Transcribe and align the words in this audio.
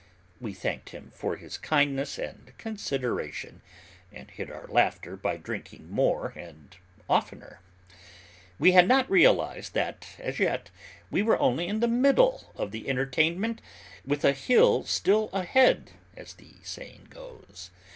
We 0.39 0.55
thanked 0.55 0.89
him 0.89 1.11
for 1.13 1.35
his 1.35 1.59
kindness 1.59 2.17
and 2.17 2.57
consideration, 2.57 3.61
and 4.11 4.31
hid 4.31 4.49
our 4.49 4.65
laughter 4.65 5.15
by 5.15 5.37
drinking 5.37 5.91
more 5.91 6.33
and 6.35 6.75
oftener. 7.07 7.59
We 8.57 8.71
had 8.71 8.87
not 8.87 9.07
realized 9.11 9.75
that, 9.75 10.07
as 10.17 10.39
yet, 10.39 10.71
we 11.11 11.21
were 11.21 11.37
only 11.37 11.67
in 11.67 11.81
the 11.81 11.87
middle 11.87 12.51
of 12.55 12.71
the 12.71 12.89
entertainment, 12.89 13.61
with 14.03 14.25
a 14.25 14.33
hill 14.33 14.85
still 14.85 15.29
ahead, 15.33 15.91
as 16.17 16.33
the 16.33 16.55
saying 16.63 17.05
goes. 17.11 17.69